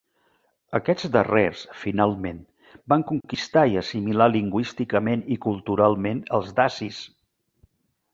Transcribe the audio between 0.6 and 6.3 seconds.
Aquests darrers, finalment, van conquistar i assimilar lingüísticament i culturalment